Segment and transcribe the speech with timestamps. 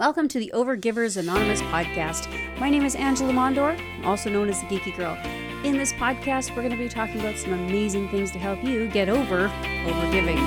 [0.00, 2.26] Welcome to the Overgivers Anonymous podcast.
[2.58, 5.14] My name is Angela Mondor, also known as the Geeky Girl.
[5.62, 8.88] In this podcast, we're going to be talking about some amazing things to help you
[8.88, 9.48] get over
[9.84, 10.38] overgiving.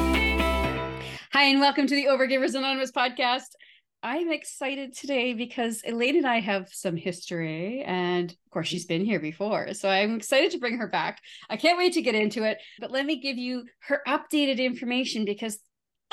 [1.33, 3.49] Hi, and welcome to the Overgivers Anonymous podcast.
[4.01, 9.05] I'm excited today because Elaine and I have some history, and of course, she's been
[9.05, 9.75] here before.
[9.75, 11.21] So I'm excited to bring her back.
[11.47, 12.57] I can't wait to get into it.
[12.79, 15.59] But let me give you her updated information because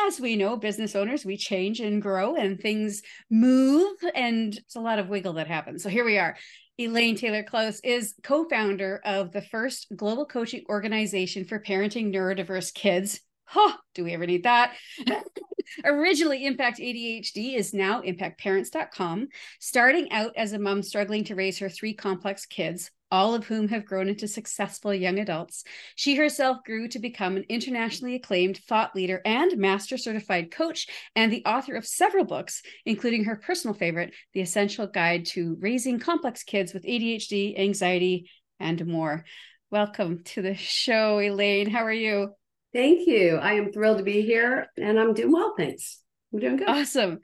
[0.06, 4.80] as we know, business owners, we change and grow and things move, and it's a
[4.80, 5.82] lot of wiggle that happens.
[5.82, 6.36] So here we are.
[6.78, 12.72] Elaine Taylor Klaus is co founder of the first global coaching organization for parenting neurodiverse
[12.72, 13.20] kids.
[13.44, 14.74] Huh, do we ever need that?
[15.84, 19.28] Originally, Impact ADHD is now impactparents.com.
[19.58, 23.68] Starting out as a mom struggling to raise her three complex kids, all of whom
[23.68, 25.64] have grown into successful young adults.
[25.94, 30.86] She herself grew to become an internationally acclaimed thought leader and master certified coach,
[31.16, 35.98] and the author of several books, including her personal favorite, The Essential Guide to Raising
[35.98, 39.24] Complex Kids with ADHD, Anxiety, and More.
[39.70, 41.70] Welcome to the show, Elaine.
[41.70, 42.30] How are you?
[42.72, 43.36] Thank you.
[43.36, 46.00] I am thrilled to be here and I'm doing well, thanks.
[46.32, 46.68] I'm doing good.
[46.68, 47.18] Awesome.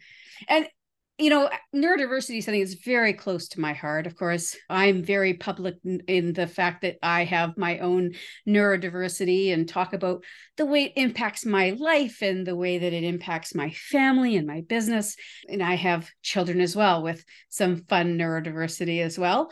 [0.48, 0.68] And
[1.18, 4.06] you know, neurodiversity is something that's very close to my heart.
[4.06, 8.12] Of course, I'm very public in the fact that I have my own
[8.46, 10.24] neurodiversity and talk about
[10.58, 14.46] the way it impacts my life and the way that it impacts my family and
[14.46, 15.16] my business.
[15.48, 19.50] And I have children as well with some fun neurodiversity as well.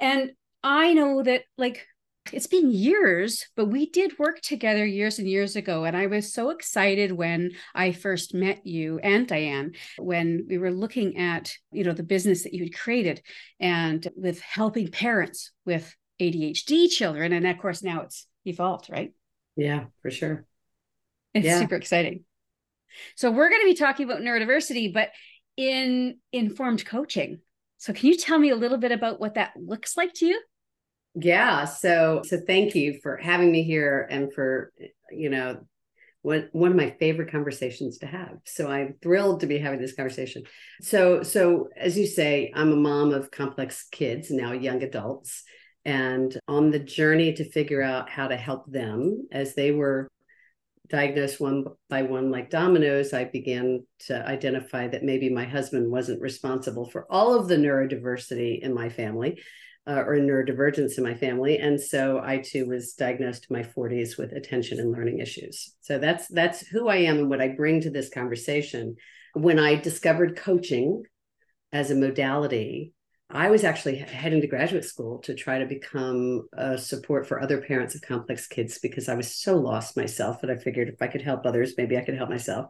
[0.00, 0.32] And
[0.64, 1.86] I know that, like,
[2.32, 5.84] it's been years, but we did work together years and years ago.
[5.84, 10.70] And I was so excited when I first met you and Diane, when we were
[10.70, 13.22] looking at, you know, the business that you had created
[13.60, 17.32] and with helping parents with ADHD children.
[17.32, 19.12] And of course, now it's evolved, right?
[19.56, 20.46] Yeah, for sure.
[21.34, 21.58] It's yeah.
[21.58, 22.24] super exciting.
[23.16, 25.10] So we're going to be talking about neurodiversity, but
[25.56, 27.40] in informed coaching.
[27.78, 30.40] So can you tell me a little bit about what that looks like to you?
[31.14, 31.64] Yeah.
[31.64, 34.72] So so thank you for having me here and for
[35.10, 35.60] you know
[36.22, 38.38] one one of my favorite conversations to have.
[38.46, 40.42] So I'm thrilled to be having this conversation.
[40.80, 45.44] So so as you say, I'm a mom of complex kids, now young adults,
[45.84, 50.08] and on the journey to figure out how to help them as they were
[50.88, 56.20] diagnosed one by one like dominoes, I began to identify that maybe my husband wasn't
[56.20, 59.40] responsible for all of the neurodiversity in my family
[59.86, 64.16] uh, or neurodivergence in my family, and so I too was diagnosed in my 40s
[64.16, 65.74] with attention and learning issues.
[65.80, 68.96] So that's that's who I am and what I bring to this conversation.
[69.34, 71.02] When I discovered coaching
[71.72, 72.92] as a modality,
[73.30, 77.60] I was actually heading to graduate school to try to become a support for other
[77.60, 81.08] parents of complex kids because I was so lost myself that I figured if I
[81.08, 82.66] could help others, maybe I could help myself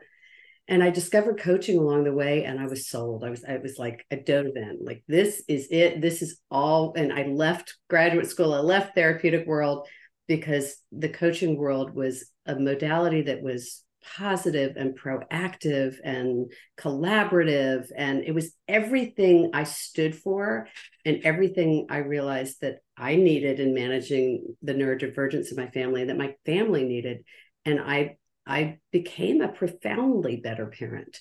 [0.67, 3.25] and I discovered coaching along the way and I was sold.
[3.25, 4.79] I was I was like I dove in.
[4.81, 6.01] Like this is it.
[6.01, 8.55] This is all and I left graduate school.
[8.55, 9.87] I left therapeutic world
[10.27, 13.83] because the coaching world was a modality that was
[14.17, 20.69] positive and proactive and collaborative and it was everything I stood for
[21.07, 26.19] and everything I realized that I needed in managing the neurodivergence of my family that
[26.19, 27.25] my family needed
[27.65, 31.21] and I I became a profoundly better parent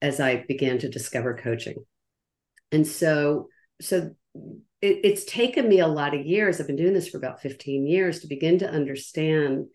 [0.00, 1.84] as I began to discover coaching.
[2.70, 3.48] And so,
[3.80, 4.14] so
[4.80, 6.60] it, it's taken me a lot of years.
[6.60, 9.66] I've been doing this for about 15 years to begin to understand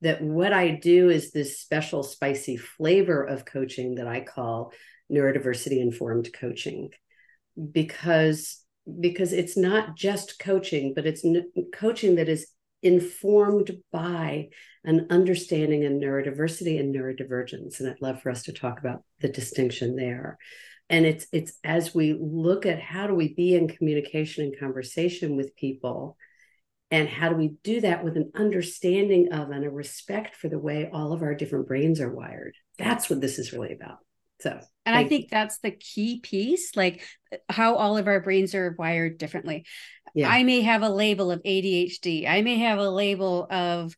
[0.00, 4.72] that what I do is this special spicy flavor of coaching that I call
[5.10, 6.90] neurodiversity informed coaching
[7.72, 8.62] because
[9.00, 12.46] because it's not just coaching but it's n- coaching that is
[12.82, 14.48] informed by
[14.84, 19.28] an understanding of neurodiversity and neurodivergence and i'd love for us to talk about the
[19.28, 20.38] distinction there.
[20.90, 25.36] And it's it's as we look at how do we be in communication and conversation
[25.36, 26.16] with people
[26.90, 30.58] and how do we do that with an understanding of and a respect for the
[30.58, 32.54] way all of our different brains are wired?
[32.78, 33.98] That's what this is really about.
[34.40, 34.58] So
[34.88, 37.02] and i think that's the key piece like
[37.48, 39.66] how all of our brains are wired differently
[40.18, 40.28] yeah.
[40.28, 42.28] I may have a label of ADHD.
[42.28, 43.94] I may have a label of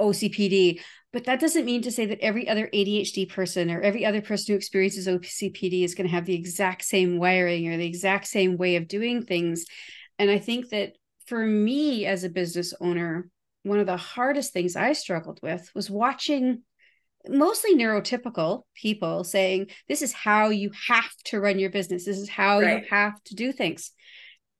[0.00, 0.80] OCPD,
[1.12, 4.52] but that doesn't mean to say that every other ADHD person or every other person
[4.52, 8.56] who experiences OCPD is going to have the exact same wiring or the exact same
[8.56, 9.64] way of doing things.
[10.18, 10.92] And I think that
[11.26, 13.30] for me as a business owner,
[13.62, 16.62] one of the hardest things I struggled with was watching
[17.26, 22.04] mostly neurotypical people saying, This is how you have to run your business.
[22.04, 22.82] This is how right.
[22.82, 23.92] you have to do things.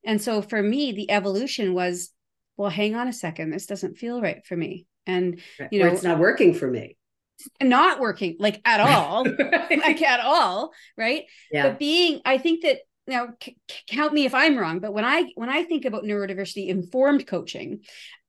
[0.04, 2.10] And so for me, the evolution was,
[2.56, 4.86] well, hang on a second, this doesn't feel right for me.
[5.06, 5.40] And
[5.70, 6.96] you know, or it's not working for me.
[7.62, 9.24] not working like at all,
[9.70, 11.24] like at all, right?
[11.52, 11.68] Yeah.
[11.68, 13.56] But being, I think that now c-
[13.88, 17.80] count me if I'm wrong, but when I when I think about neurodiversity informed coaching,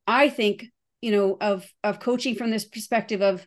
[0.06, 0.66] I think
[1.02, 3.46] you know of of coaching from this perspective of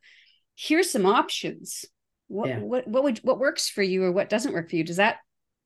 [0.57, 1.85] here's some options.
[2.29, 2.61] What Yeah.
[2.61, 4.85] what what would what works for you or what doesn't work for you?
[4.85, 5.17] Does that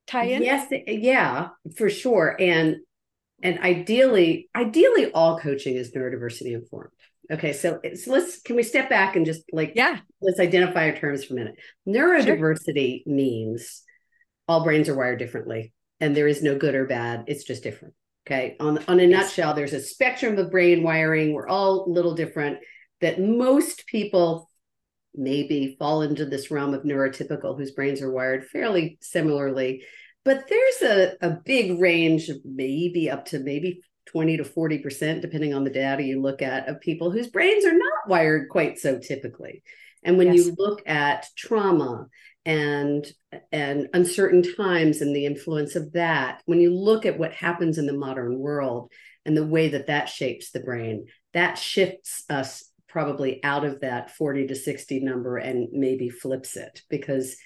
[0.06, 0.42] tie in?
[0.42, 2.36] Yes, eh, yeah, for sure.
[2.38, 2.76] And
[3.42, 6.90] and ideally, ideally all coaching is neurodiversity informed.
[7.30, 9.98] Okay, so, eh, so let's can we step back and just like Yeah.
[10.20, 11.54] let's identify our terms for a minute.
[11.88, 13.82] Neurodiversity means
[14.48, 17.94] all brains are wired differently and there is no good or bad, it's just different.
[18.26, 18.56] Okay.
[18.60, 19.10] On on a Yes.
[19.10, 21.32] nutshell, there's a spectrum of brain wiring.
[21.32, 22.58] We're all a little different
[23.00, 24.48] that most people
[25.14, 29.84] maybe fall into this realm of neurotypical whose brains are wired fairly similarly
[30.24, 35.22] but there's a, a big range of maybe up to maybe 20 to 40 percent
[35.22, 38.78] depending on the data you look at of people whose brains are not wired quite
[38.78, 39.62] so typically
[40.02, 40.46] and when Yes.
[40.46, 42.06] you look at trauma
[42.44, 43.06] and
[43.52, 47.86] and uncertain times and the influence of that when you look at what happens in
[47.86, 48.90] the modern world
[49.24, 54.10] and the way that that shapes the brain that shifts us probably out of that
[54.10, 56.82] 40 to 60 number and maybe flips it.
[56.90, 57.36] Because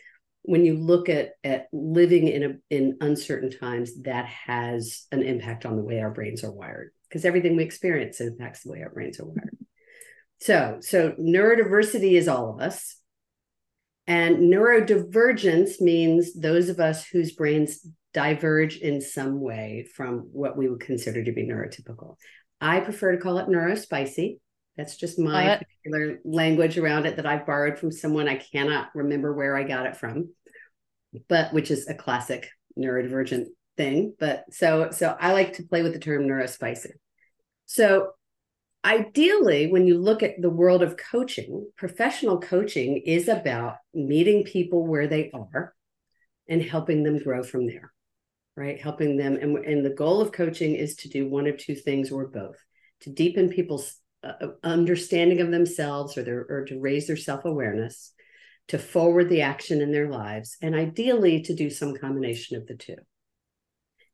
[0.43, 5.64] when you look at at living in a in uncertain times that has an impact
[5.64, 8.90] on the way our brains are wired because everything we experience impacts the way our
[8.90, 9.56] brains are wired.
[10.40, 12.96] So so neurodiversity is all of us.
[14.08, 17.84] And neurodivergence means those of us whose brains
[18.14, 22.16] diverge in some way from what we would consider to be neurotypical.
[22.60, 24.38] I prefer to call it neurospicy
[24.76, 29.32] that's just my particular language around it that I've borrowed from someone I cannot remember
[29.32, 30.31] where I got it from,
[31.28, 33.46] but which is a classic neurodivergent
[33.76, 34.14] thing.
[34.19, 36.93] But so so I like to play with the term neurospicy.
[37.64, 38.11] So
[38.84, 44.87] ideally, when you look at the world of coaching, professional coaching is about meeting people
[44.87, 45.75] where they are
[46.49, 47.93] and helping them grow from there.
[48.56, 48.81] Right.
[48.81, 49.37] Helping them.
[49.37, 52.56] And, and the goal of coaching is to do one of two things or both
[53.00, 58.12] to deepen people's uh, understanding of themselves or their or to raise their self-awareness
[58.68, 62.74] to forward the action in their lives and ideally to do some combination of the
[62.74, 62.96] two.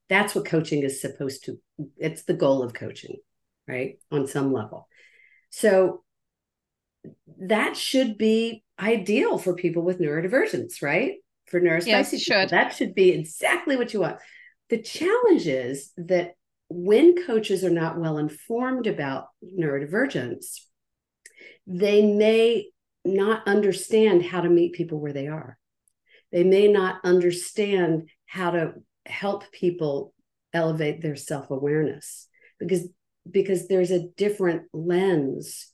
[0.08, 1.58] That's what coaching is supposed to
[1.96, 3.16] it's the goal of coaching
[3.66, 4.88] right on some level.
[5.50, 6.02] So
[7.38, 11.14] that should be ideal for people with neurodivergence right?
[11.46, 12.50] For neurospicy Yes, should.
[12.50, 14.18] that should be exactly what you want.
[14.68, 16.32] The challenge is that
[16.74, 20.60] when coaches are not well informed about neurodivergence,
[21.66, 22.68] they may
[23.04, 25.58] not understand how to meet people where they are.
[26.30, 28.72] They may not understand how to
[29.04, 30.14] help people
[30.52, 32.28] elevate their self-awareness
[32.58, 32.88] because
[33.30, 35.72] because there's a different lens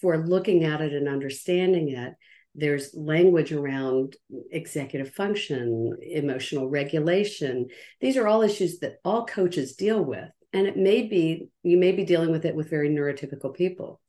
[0.00, 2.14] for looking at it and understanding it
[2.54, 4.16] there's language around
[4.50, 7.68] executive function, emotional regulation.
[8.00, 10.28] These are all issues that all coaches deal with.
[10.52, 14.00] And it may be, you may be dealing with it with very neurotypical people.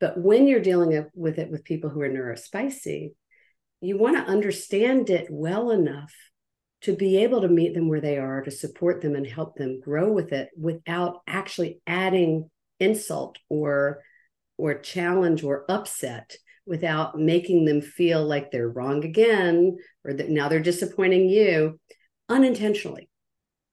[0.00, 3.10] But when you're dealing with it with people who are neurospicy,
[3.80, 6.12] you want to understand it well enough
[6.82, 9.80] to be able to meet them where they are, to support them and help them
[9.80, 12.50] grow with it without actually adding
[12.80, 14.00] insult or
[14.56, 16.36] or challenge or upset
[16.68, 21.80] without making them feel like they're wrong again or that now they're disappointing you
[22.28, 23.08] unintentionally.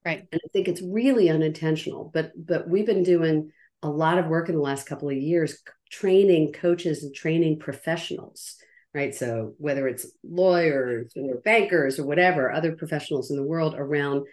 [0.04, 0.28] Right.
[0.32, 3.50] and i think it's really unintentional but but we've been doing
[3.82, 5.58] a lot of work in the last couple of years
[5.92, 8.56] training coaches and training professionals
[8.96, 9.14] right?
[9.14, 14.26] So whether it's lawyers or bankers or whatever other professionals in the world around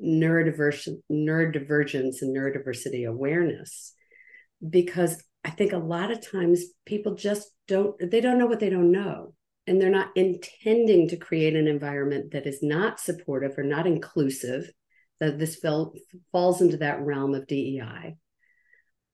[0.00, 3.94] neurodiversion neurodivergence and neurodiversity awareness.
[4.68, 8.70] Because I think a lot of times people just don't, they don't know what they
[8.70, 9.34] don't know.
[9.66, 14.70] And they're not intending to create an environment that is not supportive or not inclusive.
[15.20, 15.94] That this fell,
[16.32, 18.16] falls into that realm of DEI.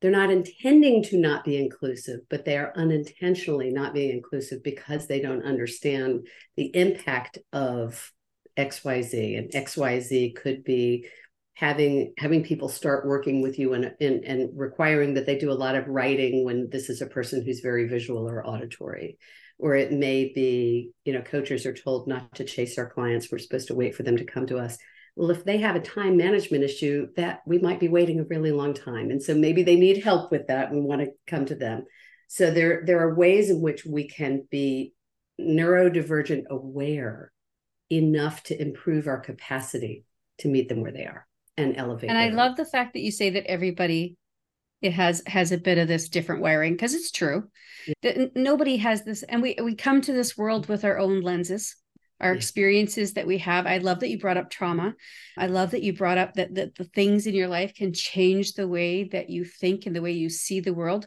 [0.01, 5.07] They're not intending to not be inclusive, but they are unintentionally not being inclusive because
[5.07, 8.11] they don't understand the impact of
[8.57, 9.39] XYZ.
[9.39, 11.07] And XYZ could be
[11.55, 15.53] having having people start working with you and, and and requiring that they do a
[15.53, 19.19] lot of writing when this is a person who's very visual or auditory.
[19.59, 23.31] Or it may be you know coaches are told not to chase our clients.
[23.31, 24.79] We're supposed to wait for them to come to us.
[25.17, 28.53] Well if they have a time management issue that we might be waiting a really
[28.53, 29.11] long time.
[29.11, 31.85] And so maybe they need help with that and want to come to them.
[32.29, 34.95] So there there are ways in which we can be
[35.39, 37.33] neurodivergent aware
[37.91, 40.05] enough to improve our capacity
[40.39, 41.27] to meet them where they are
[41.63, 44.17] and elevate And I love the fact that you say that everybody
[44.83, 47.49] it has has a bit of this different wiring because it's true.
[47.87, 47.95] Yeah.
[48.03, 51.77] that nobody has this and we we come to this world with our own lenses
[52.21, 53.67] our experiences that we have.
[53.67, 54.95] I love that you brought up trauma.
[55.39, 58.53] I love that you brought up that, that the things in your life can change
[58.53, 61.07] the way that you think and the way you see the world.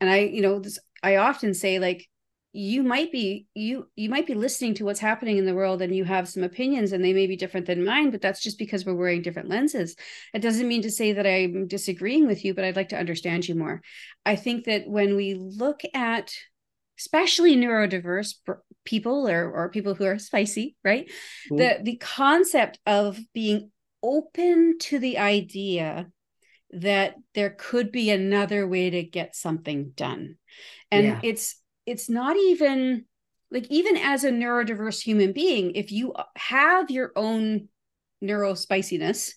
[0.00, 2.08] And i you know this, i often say like
[2.56, 5.94] you might be you you might be listening to what's happening in the world and
[5.94, 8.86] you have some opinions and they may be different than mine but that's just because
[8.86, 9.96] we're wearing different lenses
[10.32, 13.48] it doesn't mean to say that i'm disagreeing with you but i'd like to understand
[13.48, 13.82] you more
[14.24, 16.32] i think that when we look at
[16.96, 18.34] especially neurodiverse
[18.84, 21.06] people or or people who are spicy right
[21.50, 21.56] mm-hmm.
[21.56, 26.06] the the concept of being open to the idea
[26.70, 30.36] that there could be another way to get something done
[30.92, 31.20] and yeah.
[31.24, 33.04] it's it's not even
[33.50, 37.68] like even as a neurodiverse human being if you have your own
[38.22, 39.32] neurospiciness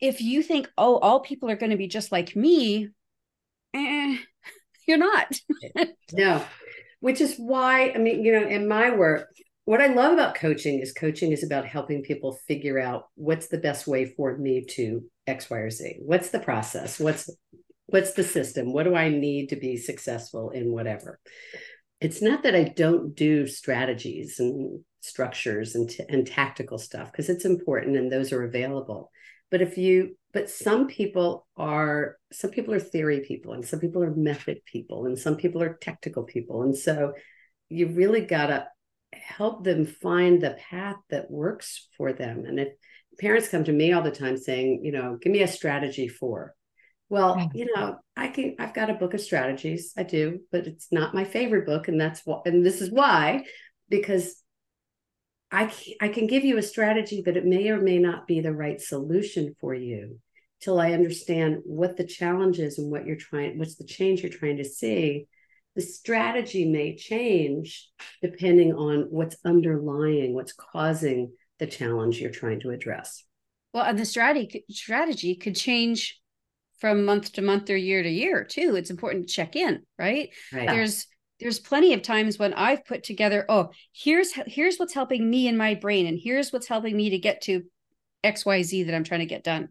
[0.00, 2.88] if you think oh all people are going to be just like me
[3.74, 4.16] eh,
[4.86, 5.32] you're not.
[6.12, 6.44] No.
[7.00, 9.26] Which is why i mean you know in my work
[9.64, 13.58] what i love about coaching is coaching is about helping people figure out what's the
[13.58, 15.98] best way for me to x y or z.
[16.00, 16.98] What's the process?
[16.98, 17.30] What's
[17.92, 18.72] what's the system?
[18.72, 21.20] What do i need to be successful in whatever?
[22.00, 27.28] It's not that i don't do strategies and structures and, t- and tactical stuff because
[27.28, 29.10] it's important and those are available.
[29.50, 34.02] But if you but some people are some people are theory people and some people
[34.02, 36.62] are method people and some people are technical people.
[36.62, 37.12] And so
[37.68, 38.66] you really got to
[39.12, 42.44] help them find the path that works for them.
[42.46, 42.68] And if
[43.20, 46.54] parents come to me all the time saying you know give me a strategy for
[47.12, 47.50] well, mm.
[47.54, 49.92] you know, I can I've got a book of strategies.
[49.98, 53.44] I do, but it's not my favorite book and that's what and this is why
[53.90, 54.42] because
[55.50, 58.40] I can, I can give you a strategy but it may or may not be
[58.40, 60.20] the right solution for you
[60.62, 64.32] till I understand what the challenge is and what you're trying what's the change you're
[64.32, 65.26] trying to see.
[65.76, 67.90] The strategy may change
[68.22, 73.22] depending on what's underlying, what's causing the challenge you're trying to address.
[73.74, 76.21] Well, and the strategy strategy could change
[76.82, 78.74] from month to month or year to year too.
[78.74, 80.68] It's important to check in right, right.
[80.68, 81.06] there's
[81.38, 85.56] there's plenty of times when i've put together oh here's here's what's helping me in
[85.56, 87.62] my brain and here's what's helping me to get to
[88.24, 89.68] xyz that i'm trying to get done.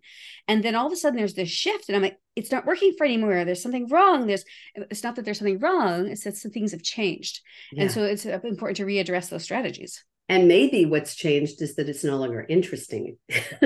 [0.48, 2.94] And then all of a sudden there's this shift and i'm like it's not working
[2.98, 3.44] for anymore.
[3.44, 4.26] There's something wrong.
[4.26, 6.08] There's it's not that there's something wrong.
[6.08, 7.42] It's that some things have changed.
[7.74, 7.84] Yeah.
[7.84, 12.04] and so it's important to readdress those strategies and maybe what's changed is that it's
[12.04, 13.18] no longer interesting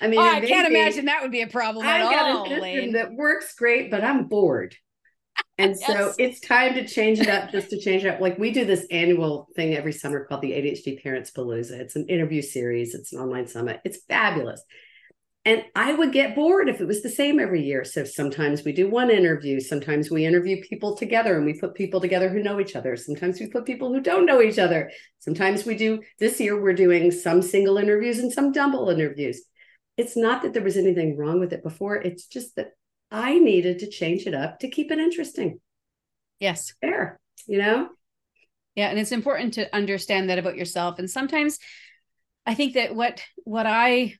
[0.00, 2.46] I mean, oh, I can't imagine that would be a problem I at got all.
[2.46, 4.76] A system that works great, but I'm bored.
[5.56, 5.86] And yes.
[5.86, 8.20] so it's time to change it up just to change it up.
[8.20, 11.72] Like we do this annual thing every summer called the ADHD Parents Palooza.
[11.72, 13.80] It's an interview series, it's an online summit.
[13.84, 14.62] It's fabulous.
[15.44, 17.82] And I would get bored if it was the same every year.
[17.84, 19.60] So sometimes we do one interview.
[19.60, 22.96] Sometimes we interview people together and we put people together who know each other.
[22.96, 24.90] Sometimes we put people who don't know each other.
[25.20, 29.42] Sometimes we do, this year, we're doing some single interviews and some double interviews
[29.98, 31.96] it's not that there was anything wrong with it before.
[31.96, 32.70] It's just that
[33.10, 35.60] I needed to change it up to keep it interesting.
[36.38, 36.72] Yes.
[36.80, 37.18] Fair,
[37.48, 37.88] you know?
[38.76, 38.88] Yeah.
[38.88, 41.00] And it's important to understand that about yourself.
[41.00, 41.58] And sometimes
[42.46, 44.14] I think that what what I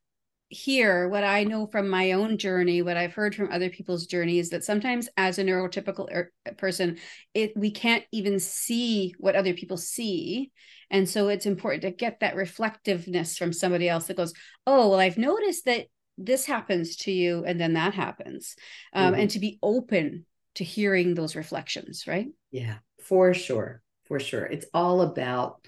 [0.48, 4.50] hear, what I know from my own journey, what I've heard from other people's journeys,
[4.50, 6.98] that sometimes as a neurotypical er- person,
[7.34, 10.50] it we can't even see what other people see.
[10.90, 14.32] And so it's important to get that reflectiveness from somebody else that goes,
[14.66, 15.86] oh, well, I've noticed that
[16.16, 18.56] this happens to you and then that happens.
[18.92, 19.20] Um, mm-hmm.
[19.20, 20.24] And to be open
[20.56, 22.28] to hearing those reflections, right?
[22.50, 23.82] Yeah, for sure.
[24.06, 24.44] For sure.
[24.44, 25.66] It's all about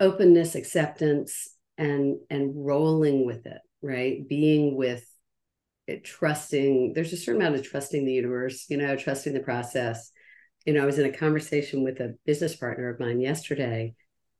[0.00, 4.26] openness, acceptance, and and rolling with it, right?
[4.26, 5.04] Being with
[5.86, 10.10] it, trusting, there's a certain amount of trusting the universe, you know, trusting the process.
[10.64, 13.94] You know, I was in a conversation with a business partner of mine yesterday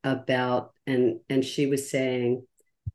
[0.04, 2.44] about and and she was saying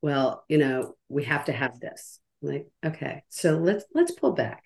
[0.01, 4.33] well you know we have to have this I'm like okay so let's let's pull
[4.33, 4.63] back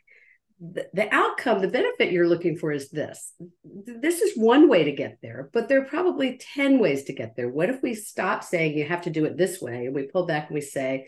[0.59, 3.33] the, the outcome the benefit you're looking for is this
[3.63, 7.35] this is one way to get there but there are probably 10 ways to get
[7.35, 10.03] there what if we stop saying you have to do it this way and we
[10.03, 11.07] pull back and we say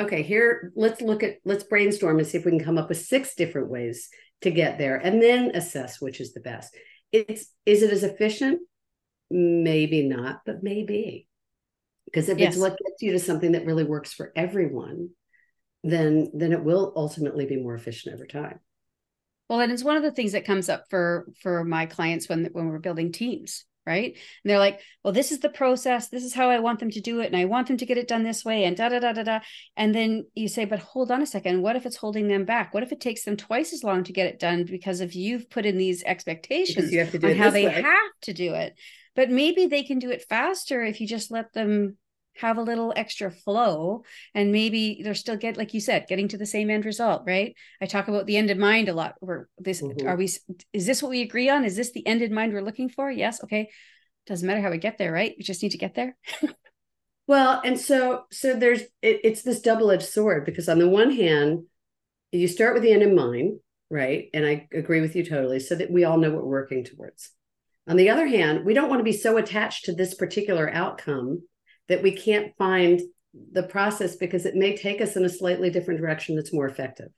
[0.00, 2.98] okay here let's look at let's brainstorm and see if we can come up with
[2.98, 4.08] six different ways
[4.42, 6.76] to get there and then assess which is the best
[7.12, 8.60] it's is it as efficient
[9.30, 11.28] maybe not, but maybe.
[12.06, 12.54] Because if yes.
[12.54, 15.10] it's what gets you to something that really works for everyone,
[15.82, 18.60] then then it will ultimately be more efficient over time.
[19.48, 22.44] Well, and it's one of the things that comes up for for my clients when
[22.52, 24.12] when we're building teams, right?
[24.12, 26.08] And they're like, well, this is the process.
[26.08, 27.26] This is how I want them to do it.
[27.26, 29.22] And I want them to get it done this way and da da da da
[29.22, 29.40] da.
[29.76, 31.62] And then you say, but hold on a second.
[31.62, 32.72] What if it's holding them back?
[32.72, 35.50] What if it takes them twice as long to get it done because if you've
[35.50, 37.82] put in these expectations you have to do on how they way.
[37.82, 38.74] have to do it?
[39.16, 41.96] But maybe they can do it faster if you just let them
[42.36, 44.02] have a little extra flow
[44.34, 47.54] and maybe they're still get like you said getting to the same end result right?
[47.80, 49.14] I talk about the end in mind a lot.
[49.20, 50.06] Where this Mhm.
[50.06, 50.24] are we
[50.72, 51.64] is this what we agree on?
[51.64, 53.10] Is this the end in mind we're looking for?
[53.10, 53.70] Yes okay.
[54.26, 55.34] Doesn't matter how we get there right?
[55.36, 56.16] We just need to get there.
[57.26, 61.64] Well, and so so there's it, it's this double-edged sword because on the one hand,
[62.32, 64.28] you start with the end in mind, right?
[64.34, 67.30] And I agree with you totally, so that we all know what we're working towards.
[67.88, 71.42] On the other hand, we don't want to be so attached to this particular outcome
[71.88, 73.00] that we can't find
[73.52, 77.08] the process because it may take us in a slightly different direction that's more effective.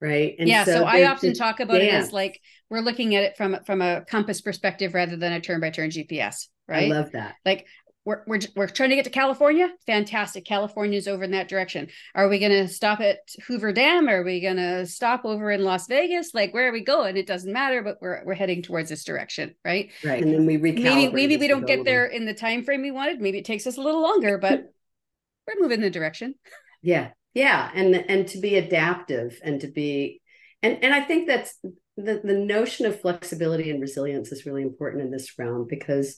[0.00, 0.34] Right.
[0.36, 3.58] And yeah so, i often talk about it as like we're looking at it from
[3.64, 7.36] from a compass perspective rather than a turn by turn gps right I love that.
[7.44, 7.68] like
[8.04, 9.70] we're, we're, we're trying to get to California.
[9.86, 10.44] Fantastic.
[10.44, 11.88] California's over in that direction.
[12.14, 14.08] Are we going to stop at Hoover Dam?
[14.08, 16.34] Are we going to stop over in Las Vegas?
[16.34, 17.16] Like, where are we going?
[17.16, 19.90] It doesn't matter, but we're, we're heading towards this direction, right?
[20.04, 20.22] Right.
[20.22, 20.82] And then we recalibrate.
[20.82, 23.20] Maybe, maybe we don't get there in the time frame we wanted.
[23.20, 24.64] Maybe it takes us a little longer, but
[25.46, 26.34] we're moving in the direction.
[26.82, 27.10] Yeah.
[27.34, 27.70] Yeah.
[27.74, 30.20] And and to be adaptive and to be
[30.62, 31.56] and and I think that's
[31.96, 36.16] the, the notion of flexibility and resilience is really important in this realm because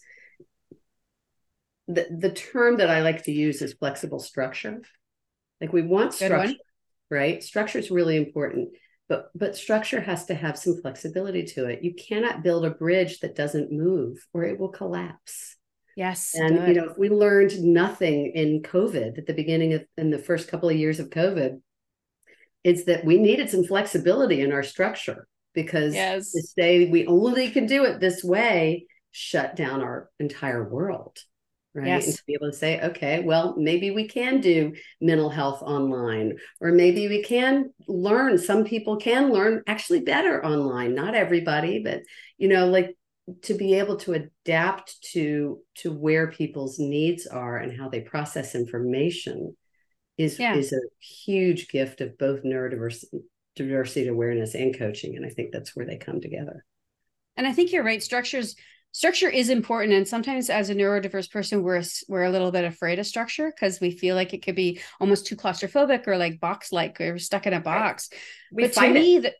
[1.88, 4.82] the the term that I like to use is flexible structure.
[5.60, 6.48] Like we want Good one.
[6.48, 6.64] structure,
[7.10, 7.42] right?
[7.42, 8.70] Structure is really important,
[9.08, 11.82] but but structure has to have some flexibility to it.
[11.82, 15.56] You cannot build a bridge that doesn't move or it will collapse.
[15.96, 16.34] Yes.
[16.34, 16.68] And good.
[16.68, 20.48] you know, if we learned nothing in COVID at the beginning of in the first
[20.48, 21.60] couple of years of COVID,
[22.64, 26.32] it's that we needed some flexibility in our structure because yes.
[26.32, 31.16] to say we only can do it this way shut down our entire world.
[31.74, 31.88] Right.
[31.88, 32.06] Yes.
[32.06, 36.38] And to be able to say, okay, well, maybe we can do mental health online,
[36.60, 38.38] or maybe we can learn.
[38.38, 40.94] Some people can learn actually better online.
[40.94, 42.02] Not everybody, but
[42.38, 42.96] you know, like
[43.42, 48.54] to be able to adapt to to where people's needs are and how they process
[48.54, 49.56] information
[50.16, 50.54] is Yeah.
[50.54, 53.22] is a huge gift of both neurodiversity
[53.56, 56.64] diversity awareness and coaching and i think that's where they come together
[57.36, 58.02] and I think you're right.
[58.02, 58.54] Structures
[58.94, 63.00] structure is important, and sometimes as a neurodiverse person, we're we're a little bit afraid
[63.00, 66.72] of structure because we feel like it could be almost too claustrophobic or like box
[66.72, 68.08] like or stuck in a box.
[68.52, 69.34] we but to me, that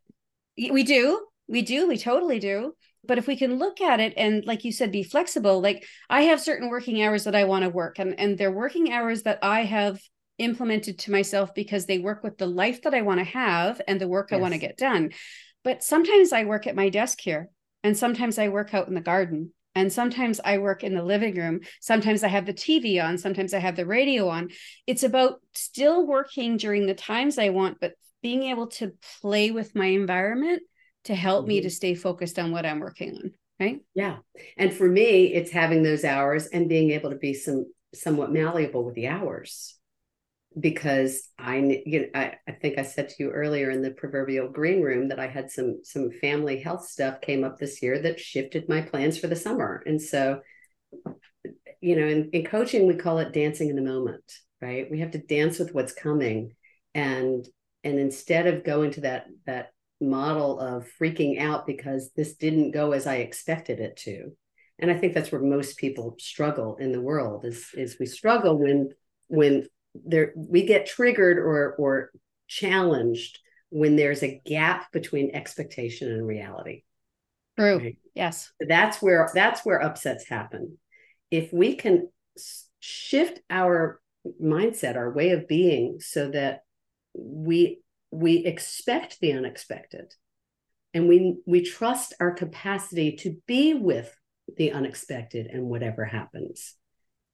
[0.59, 2.75] we do, we do, we totally do.
[3.07, 5.61] But if we can look at it and, like you said, be flexible.
[5.61, 8.93] Like I have certain working hours that I want to work, and and they're working
[8.93, 10.01] hours that I have
[10.39, 14.01] implemented to myself because they work with the life that I want to have and
[14.01, 15.13] the work I want to get done.
[15.63, 17.51] But sometimes I work at my desk here,
[17.85, 19.53] and sometimes I work out in the garden.
[19.77, 21.61] And sometimes I work in the living room.
[21.81, 23.19] Sometimes I have the TV on.
[23.19, 24.51] Sometimes I have the radio on.
[24.87, 29.75] It's about still working during the times I want, but being able to play with
[29.75, 30.63] my environment
[31.05, 31.63] to help me Mhm.
[31.65, 33.33] to stay focused on what I'm working on.
[33.61, 33.81] Right.
[33.95, 34.17] yeah
[34.57, 38.85] and for me it's having those hours and being able to be some somewhat malleable
[38.85, 39.79] with the hours
[40.59, 44.49] because i you know I, I think i said to you earlier in the proverbial
[44.49, 48.21] green room that i had some some family health stuff came up this year that
[48.21, 49.83] shifted my plans for the summer.
[49.85, 50.41] And so
[51.81, 54.23] you know in, in coaching we call it dancing in the moment
[54.65, 54.91] right?
[54.91, 56.55] We have to dance with what's coming.
[56.95, 57.47] And
[57.83, 62.93] and instead of going to that that model of freaking out because this didn't go
[62.93, 64.31] as i expected it to.
[64.79, 68.59] And i think that's where most people struggle in the world is is we struggle
[68.59, 68.91] when
[69.29, 72.11] when there we get triggered or or
[72.49, 73.39] challenged
[73.71, 76.83] when there's a gap between expectation and reality
[77.59, 77.79] True.
[77.79, 77.99] Right.
[78.15, 78.53] Yes.
[78.61, 80.79] that's where that's where upsets happen
[81.31, 82.09] if we can
[82.81, 84.01] shift our
[84.43, 86.61] mindset our way of being so that
[87.15, 87.81] we
[88.11, 90.13] we expect the unexpected
[90.93, 94.15] and we we trust our capacity to be with
[94.57, 96.75] the unexpected and whatever happens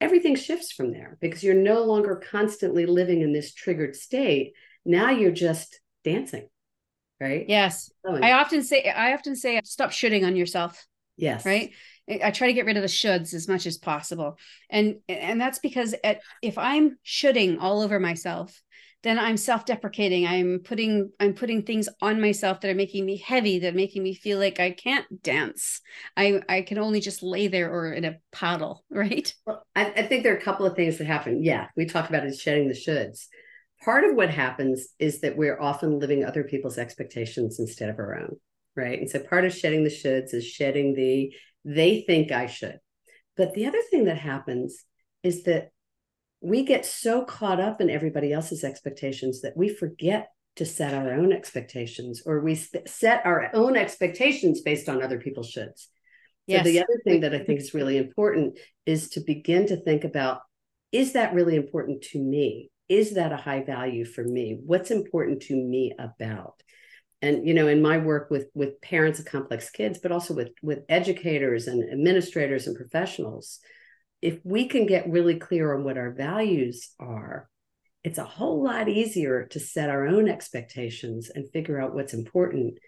[0.01, 5.11] everything shifts from there because you're no longer constantly living in this triggered state now
[5.11, 6.49] you're just dancing
[7.21, 7.91] right Yes.
[8.07, 10.87] I often say, I often say, stop shoulding on yourself.
[11.17, 11.73] yes right
[12.09, 14.37] I I try to get rid of the shoulds as much as possible.
[14.69, 18.61] And and that's because at, if I'm shoulding all over myself,
[19.03, 20.27] then I'm self-deprecating.
[20.27, 24.03] I'm putting I'm putting things on myself that are making me heavy, that are making
[24.03, 25.81] me feel like I can't dance.
[26.17, 29.33] I I can only just lay there or in a paddle, right?
[29.47, 31.43] Well, I, I think there are a couple of things that happen.
[31.43, 33.27] Yeah, we talk about it shedding the shoulds.
[33.85, 38.19] Part of what happens is that we're often living other people's expectations instead of our
[38.19, 38.37] own,
[38.77, 38.99] right?
[38.99, 41.33] And so part of shedding the shoulds is shedding the
[41.65, 42.79] they think I should.
[43.37, 44.85] But the other thing that happens
[45.23, 45.71] is that
[46.41, 51.13] we get so caught up in everybody else's expectations that we forget to set our
[51.13, 55.87] own expectations or we set our own expectations based on other people's shoulds.
[56.47, 56.65] Yes.
[56.65, 60.05] So the other thing that I think is really important is to begin to think
[60.05, 60.41] about
[60.93, 62.71] is that really important to me?
[62.89, 64.59] Is that a high value for me?
[64.65, 66.61] What's important to me about?
[67.23, 70.51] And you know, in my work with with parents of complex kids, but also with
[70.63, 73.61] with educators and administrators and professionals,
[74.23, 77.49] if we can get really clear on what our values are,
[78.03, 82.79] it's a whole lot easier to set our own expectations and figure out what's important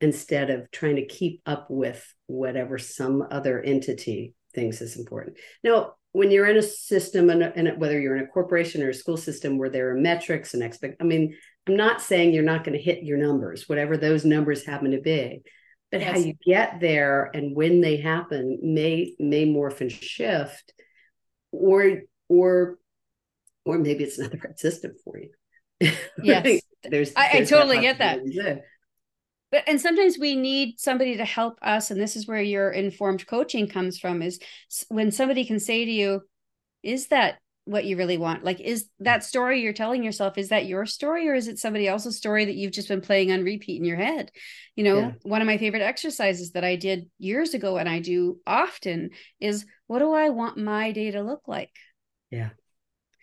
[0.00, 5.38] instead of trying to keep up with whatever some other entity thinks is important.
[5.62, 8.94] Now, when you're in a system and, and whether you're in a corporation or a
[8.94, 12.64] school system where there are metrics and expect, I mean, I'm not saying you're not
[12.64, 15.42] going to hit your numbers, whatever those numbers happen to be,
[15.96, 16.12] but yes.
[16.12, 20.74] how you get there and when they happen may may morph and shift,
[21.52, 22.78] or or
[23.64, 25.30] or maybe it's not the right system for you.
[26.22, 28.20] Yes, there's, I, there's I totally get that.
[29.50, 33.26] But and sometimes we need somebody to help us, and this is where your informed
[33.26, 34.20] coaching comes from.
[34.20, 34.38] Is
[34.88, 36.22] when somebody can say to you,
[36.82, 38.44] "Is that what you really want?
[38.44, 41.86] Like, is that story you're telling yourself is that your story, or is it somebody
[41.86, 44.30] else's story that you've just been playing on repeat in your head?"
[44.74, 45.12] You know, yeah.
[45.22, 49.66] one of my favorite exercises that I did years ago and I do often is,
[49.86, 51.72] "What do I want my day to look like?"
[52.30, 52.50] Yeah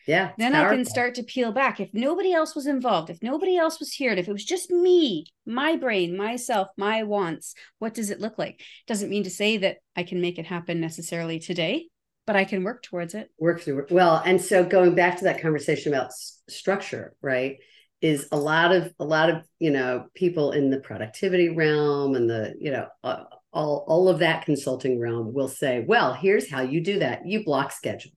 [0.06, 0.32] yeah.
[0.38, 1.80] Then I can start to peel back.
[1.80, 4.70] If nobody else was involved, if nobody else was here, and if it was just
[4.70, 8.62] me, my brain, myself, my wants, what does it look like?
[8.88, 11.88] Doesn't mean to say that I can make it happen necessarily today,
[12.26, 13.30] but I can work towards it.
[13.38, 13.92] Work through it.
[13.92, 17.58] Well, and so going back to that conversation about s- structure, right?
[18.02, 22.30] Is a lot of a lot of you know people in the productivity realm and
[22.30, 26.62] the you know uh, all all of that consulting realm will say, well, here's how
[26.62, 27.26] you do that.
[27.26, 28.12] You block schedule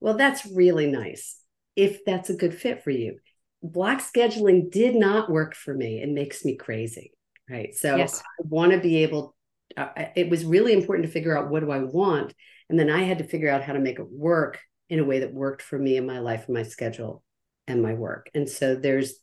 [0.00, 1.40] well, that's really nice
[1.74, 3.18] if that's a good fit for you.
[3.62, 6.02] Block scheduling did not work for me.
[6.02, 7.12] It makes me crazy.
[7.48, 7.74] Right.
[7.74, 8.20] So yes.
[8.20, 9.34] I want to be able,
[9.76, 12.34] uh, it was really important to figure out what do I want.
[12.68, 15.20] And then I had to figure out how to make it work in a way
[15.20, 17.22] that worked for me and my life and my schedule
[17.66, 18.28] and my work.
[18.34, 19.14] And so there's,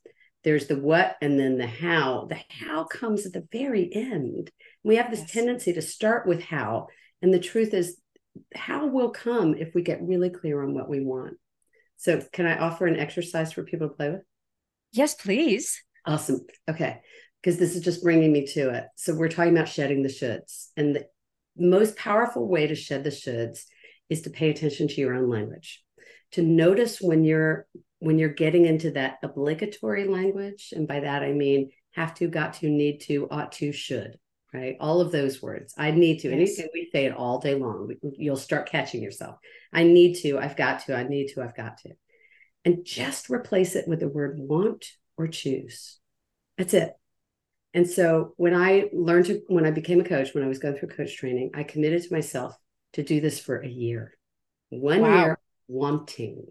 [0.43, 2.27] there's the what and then the how.
[2.29, 4.51] The how comes at the very end.
[4.83, 5.31] We have this yes.
[5.31, 6.87] tendency to start with how.
[7.21, 7.97] And the truth is,
[8.55, 11.37] how will come if we get really clear on what we want.
[11.97, 14.21] So, can I offer an exercise for people to play with?
[14.91, 15.81] Yes, please.
[16.05, 16.41] Awesome.
[16.69, 17.01] Okay.
[17.41, 18.85] Because this is just bringing me to it.
[18.95, 20.67] So, we're talking about shedding the shoulds.
[20.75, 21.05] And the
[21.57, 23.63] most powerful way to shed the shoulds
[24.09, 25.83] is to pay attention to your own language,
[26.31, 27.67] to notice when you're
[27.99, 32.55] when you're getting into that obligatory language and by that i mean have to got
[32.55, 34.19] to need to ought to should
[34.53, 34.77] right?
[34.79, 35.73] All of those words.
[35.77, 36.29] I need to.
[36.29, 36.35] Yes.
[36.35, 39.37] Anything we say it all day long, you'll start catching yourself.
[39.73, 41.89] I need to, I've got to, I need to, I've got to.
[42.63, 44.85] And just replace it with the word want
[45.17, 45.99] or choose.
[46.57, 46.93] That's it.
[47.73, 50.75] And so when I learned to, when I became a coach, when I was going
[50.75, 52.55] through coach training, I committed to myself
[52.93, 54.13] to do this for a year.
[54.69, 55.23] One wow.
[55.23, 56.49] year wanting,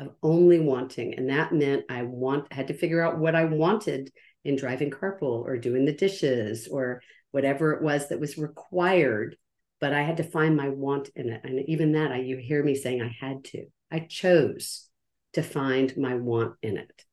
[0.00, 1.14] of only wanting.
[1.14, 4.10] And that meant I want had to figure out what I wanted
[4.44, 9.36] in driving carpool or doing the dishes or whatever it was that was required
[9.80, 12.62] but i had to find my want in it and even that I, you hear
[12.62, 14.88] me saying i had to i chose
[15.34, 17.04] to find my want in it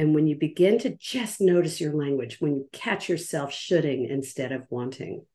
[0.00, 4.50] and when you begin to just notice your language when you catch yourself shoulding instead
[4.50, 5.26] of wanting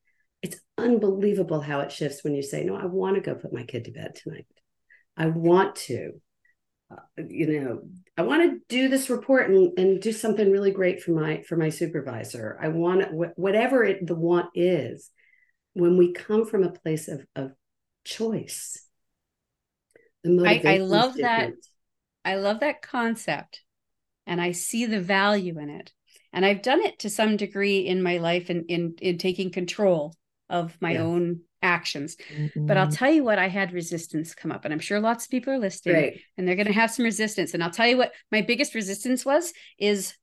[0.41, 3.63] it's unbelievable how it shifts when you say no i want to go put my
[3.63, 4.47] kid to bed tonight.
[5.15, 6.19] I want to
[6.91, 7.81] uh, you know
[8.17, 11.55] i want to do this report and, and do something really great for my for
[11.55, 12.57] my supervisor.
[12.59, 15.11] I want wh- whatever it, the want is.
[15.73, 17.51] When we come from a place of of
[18.03, 18.83] choice
[20.23, 21.51] The I, I love that
[22.23, 23.61] i love that concept
[24.25, 25.91] and i see the value in it
[26.33, 30.13] and i've done it to some degree in my life in in, in taking control
[30.49, 31.01] of my yeah.
[31.01, 32.15] own actions.
[32.33, 32.67] Mm-hmm.
[32.67, 32.95] But I'll mm-hmm.
[32.95, 35.59] tell you what, I had resistance come up, and I'm sure lots of people are
[35.59, 36.21] listening right.
[36.37, 37.53] and they're going to have some resistance.
[37.53, 40.15] And I'll tell you what my biggest resistance was is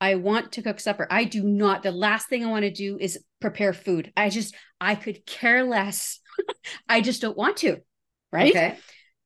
[0.00, 1.06] I want to cook supper.
[1.10, 1.82] I do not.
[1.82, 4.12] The last thing I want to do is prepare food.
[4.16, 6.20] I just, I could care less.
[6.88, 7.78] I just don't want to.
[8.32, 8.50] Right.
[8.50, 8.78] Okay.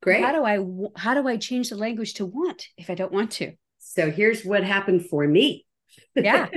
[0.02, 0.24] Great.
[0.24, 0.58] How do I,
[0.98, 3.52] how do I change the language to want if I don't want to?
[3.94, 5.66] So here's what happened for me.
[6.16, 6.48] Yeah.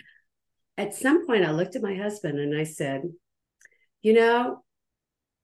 [0.76, 3.02] At some point, I looked at my husband and I said,
[4.00, 4.62] you know,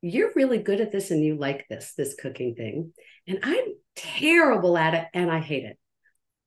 [0.00, 2.92] you're really good at this and you like this, this cooking thing.
[3.26, 3.64] And I'm
[3.96, 5.76] terrible at it and I hate it.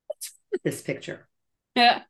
[0.08, 0.32] What's
[0.64, 1.28] this picture?
[1.76, 2.02] Yeah.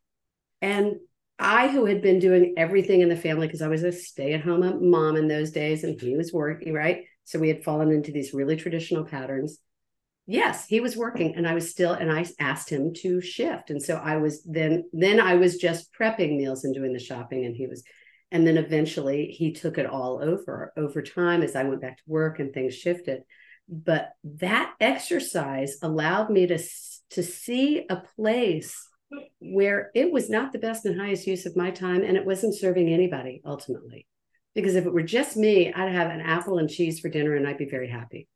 [0.61, 0.93] And
[1.39, 4.45] I, who had been doing everything in the family because I was a stay at
[4.45, 7.03] home mom in those days and he was working, right?
[7.25, 9.59] So we had fallen into these really traditional patterns.
[10.29, 13.69] Yes, he was working and I was still, and I asked him to shift.
[13.69, 17.45] And so I was then, then I was just prepping meals and doing the shopping
[17.45, 17.81] and he was,
[18.29, 22.03] and then eventually he took it all over over time as I went back to
[22.05, 23.21] work and things shifted.
[23.69, 26.59] But that exercise allowed me to,
[27.11, 28.85] to see a place
[29.39, 32.57] where it was not the best and highest use of my time and it wasn't
[32.57, 34.05] serving anybody ultimately.
[34.53, 37.47] Because if it were just me, I'd have an apple and cheese for dinner and
[37.47, 38.27] I'd be very happy.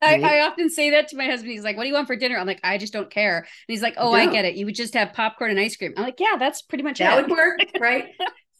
[0.00, 1.50] I, I, often say that to my husband.
[1.50, 2.36] He's like, What do you want for dinner?
[2.36, 3.38] I'm like, I just don't care.
[3.38, 4.54] And he's like, Oh, I get it.
[4.54, 5.94] You would just have popcorn and ice cream.
[5.96, 7.22] I'm like, Yeah, that's pretty much that it.
[7.22, 7.60] would work.
[7.80, 8.06] Right.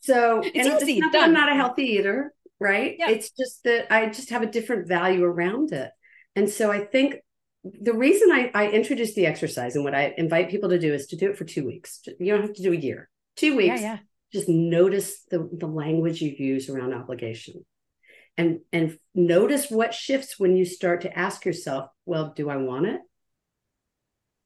[0.01, 0.98] So it's and easy.
[0.98, 2.96] It's not I'm not a healthy eater, right?
[2.98, 3.11] Yeah.
[3.11, 5.90] It's just that I just have a different value around it.
[6.35, 7.16] And so I think
[7.64, 11.07] the reason I, I introduce the exercise and what I invite people to do is
[11.09, 12.01] to do it for two weeks.
[12.18, 13.81] You don't have to do a year, two weeks.
[13.81, 13.98] Yeah, yeah.
[14.33, 17.64] Just notice the, the language you use around obligation
[18.38, 22.87] and, and notice what shifts when you start to ask yourself, well, do I want
[22.87, 23.01] it?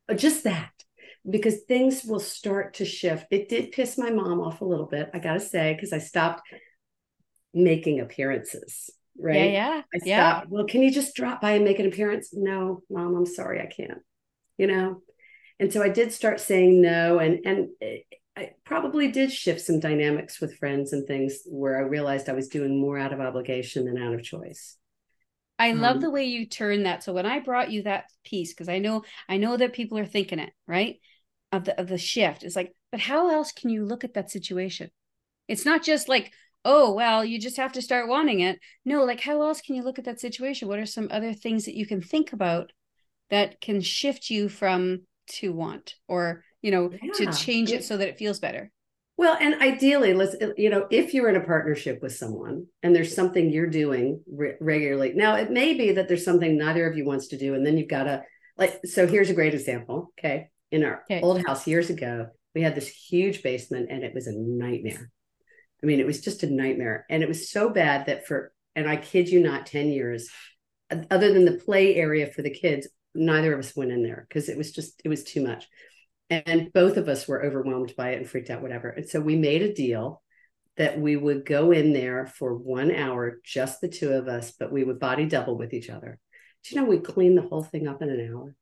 [0.08, 0.72] Or just that,
[1.28, 3.26] because things will start to shift.
[3.30, 5.98] It did piss my mom off a little bit, I got to say, because I
[5.98, 6.42] stopped
[7.54, 9.36] making appearances right?
[9.36, 9.82] Yeah, yeah.
[9.94, 10.30] I yeah.
[10.30, 10.50] stopped.
[10.50, 12.30] Well, can you just drop by and make an appearance?
[12.32, 14.00] No, mom, I'm sorry, I can't.
[14.58, 15.02] You know,
[15.58, 17.98] and so I did start saying no, and and eh,
[18.36, 22.48] I probably did shift some dynamics with friends and things where I realized I was
[22.48, 24.76] doing more out of obligation than out of choice.
[25.58, 27.04] I love um, the way you turn that.
[27.04, 30.06] So when I brought you that piece, because I know I know that people are
[30.06, 30.96] thinking it right
[31.52, 32.42] of the of the shift.
[32.42, 34.90] It's like, but how else can you look at that situation?
[35.46, 36.32] It's not just like,
[36.64, 39.82] oh well you just have to start wanting it no like how else can you
[39.82, 42.72] look at that situation what are some other things that you can think about
[43.30, 47.12] that can shift you from to want or you know yeah.
[47.12, 48.70] to change it so that it feels better
[49.16, 53.14] well and ideally let's you know if you're in a partnership with someone and there's
[53.14, 57.04] something you're doing re- regularly now it may be that there's something neither of you
[57.04, 58.22] wants to do and then you've got to
[58.56, 61.20] like so here's a great example okay in our okay.
[61.20, 65.10] old house years ago we had this huge basement and it was a nightmare
[65.82, 67.06] I mean, it was just a nightmare.
[67.10, 70.28] And it was so bad that for, and I kid you not, 10 years,
[71.10, 74.48] other than the play area for the kids, neither of us went in there because
[74.48, 75.66] it was just, it was too much.
[76.46, 78.88] And both of us were overwhelmed by it and freaked out, whatever.
[78.88, 80.22] And so we made a deal
[80.76, 84.72] that we would go in there for one hour, just the two of us, but
[84.72, 86.18] we would body double with each other.
[86.64, 88.56] Do you know we cleaned the whole thing up in an hour?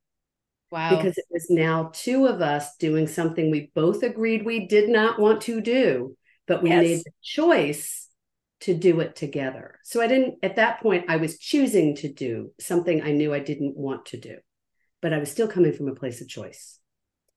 [0.73, 0.97] Wow.
[0.97, 5.19] Because it was now two of us doing something we both agreed we did not
[5.19, 6.17] want to do
[6.51, 6.83] but we yes.
[6.83, 8.09] made the choice
[8.63, 9.79] to do it together.
[9.85, 13.39] So I didn't, at that point, I was choosing to do something I knew I
[13.39, 14.39] didn't want to do,
[15.01, 16.80] but I was still coming from a place of choice.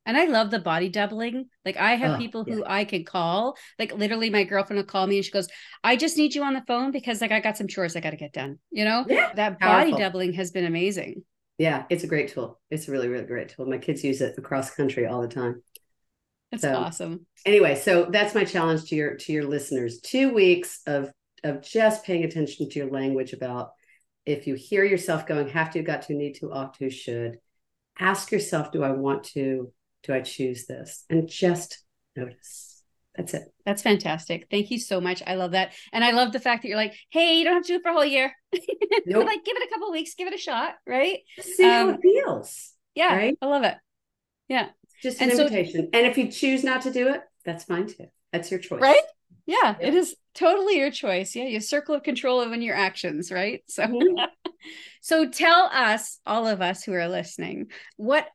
[0.05, 1.45] And I love the body doubling.
[1.63, 2.65] Like I have oh, people who yeah.
[2.67, 3.55] I can call.
[3.79, 5.47] Like literally, my girlfriend will call me and she goes,
[5.83, 8.11] "I just need you on the phone because like I got some chores I got
[8.11, 9.91] to get done." You know, yeah, that powerful.
[9.91, 11.23] body doubling has been amazing.
[11.57, 12.59] Yeah, it's a great tool.
[12.69, 13.65] It's a really, really great tool.
[13.65, 15.61] My kids use it across country all the time.
[16.51, 17.25] That's so, awesome.
[17.45, 20.01] Anyway, so that's my challenge to your to your listeners.
[20.01, 21.11] Two weeks of
[21.43, 23.71] of just paying attention to your language about
[24.25, 27.37] if you hear yourself going have to, got to, need to, ought to, should,
[27.99, 29.71] ask yourself, do I want to?
[30.03, 31.05] Do I choose this?
[31.09, 31.83] And just
[32.15, 32.83] notice.
[33.15, 33.43] That's it.
[33.65, 34.47] That's fantastic.
[34.49, 35.21] Thank you so much.
[35.25, 35.73] I love that.
[35.91, 37.83] And I love the fact that you're like, hey, you don't have to do it
[37.83, 38.33] for a whole year.
[39.05, 39.25] Nope.
[39.25, 41.19] like, give it a couple weeks, give it a shot, right?
[41.41, 42.71] see um, how it feels.
[42.95, 43.15] Yeah.
[43.15, 43.37] Right?
[43.41, 43.75] I love it.
[44.47, 44.69] Yeah.
[45.01, 45.89] Just an and invitation.
[45.91, 48.05] So, and if you choose not to do it, that's fine too.
[48.31, 48.79] That's your choice.
[48.79, 49.01] Right?
[49.45, 49.87] Yeah, yeah.
[49.87, 51.35] it is totally your choice.
[51.35, 53.61] Yeah, Your circle of control over your actions, right?
[53.67, 54.25] So mm-hmm.
[55.01, 58.27] so tell us, all of us who are listening, what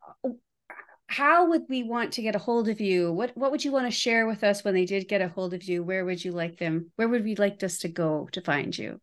[1.08, 3.10] how would we want to get a hold of you?
[3.10, 5.54] What what would you want to share with us when they did get a hold
[5.54, 5.82] of you?
[5.82, 6.92] Where would you like them?
[6.96, 9.00] Where would we like us to go to find you?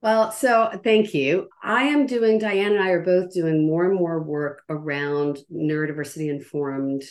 [0.00, 1.48] Well, so thank you.
[1.62, 6.30] I am doing, Diane and I are both doing more and more work around neurodiversity
[6.30, 7.02] informed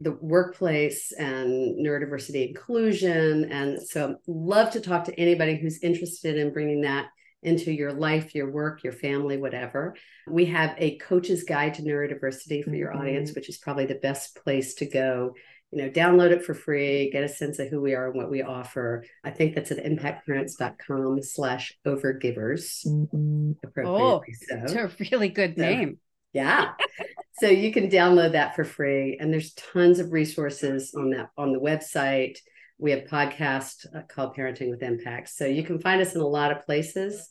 [0.00, 3.50] the workplace and neurodiversity inclusion.
[3.50, 7.08] And so love to talk to anybody who's interested in bringing that
[7.44, 9.94] into your life, your work, your family, whatever.
[10.26, 13.00] We have a coach's guide to neurodiversity for your mm-hmm.
[13.00, 15.34] audience, which is probably the best place to go
[15.74, 18.30] you know, download it for free, get a sense of who we are and what
[18.30, 19.04] we offer.
[19.24, 22.86] I think that's at impactparents.com slash overgivers.
[22.86, 23.52] Mm-hmm.
[23.84, 24.56] Oh, so.
[24.62, 25.98] it's a really good name.
[26.32, 26.74] yeah.
[27.40, 29.18] so you can download that for free.
[29.20, 32.38] And there's tons of resources on that on the website.
[32.78, 35.28] We have podcast uh, called Parenting with Impact.
[35.28, 37.28] So you can find us in a lot of places.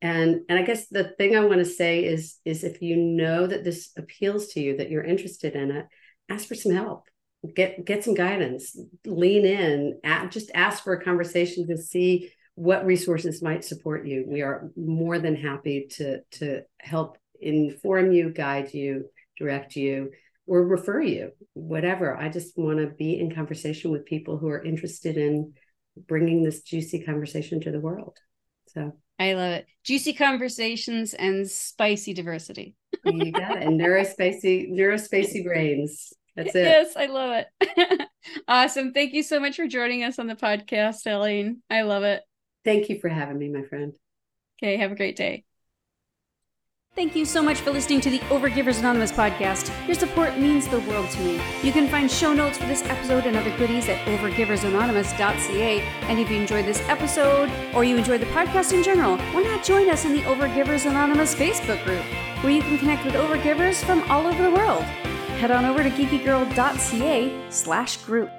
[0.00, 3.46] And and I guess the thing I want to say is is if you know
[3.46, 5.86] that this appeals to you, that you're interested in it,
[6.28, 7.04] ask for some help
[7.54, 12.86] get get some guidance lean in at, just ask for a conversation to see what
[12.86, 18.72] resources might support you we are more than happy to to help inform you guide
[18.72, 19.04] you
[19.36, 20.10] direct you
[20.46, 24.62] or refer you whatever i just want to be in conversation with people who are
[24.62, 25.52] interested in
[26.06, 28.18] bringing this juicy conversation to the world
[28.68, 29.66] so I love it.
[29.84, 32.74] Juicy conversations and spicy diversity.
[33.04, 33.62] you got it.
[33.62, 36.12] And neurospicy, neurospicy brains.
[36.36, 36.64] That's it.
[36.64, 38.08] Yes, I love it.
[38.48, 38.92] awesome.
[38.92, 41.62] Thank you so much for joining us on the podcast, Eileen.
[41.70, 42.22] I love it.
[42.64, 43.94] Thank you for having me, my friend.
[44.58, 45.44] Okay, have a great day.
[46.94, 49.72] Thank you so much for listening to the Overgivers Anonymous podcast.
[49.88, 51.40] Your support means the world to me.
[51.64, 55.80] You can find show notes for this episode and other goodies at overgiversanonymous.ca.
[55.80, 59.64] And if you enjoyed this episode or you enjoyed the podcast in general, why not
[59.64, 62.04] join us in the Overgivers Anonymous Facebook group,
[62.44, 64.84] where you can connect with overgivers from all over the world.
[65.40, 68.30] Head on over to geekygirl.ca slash group.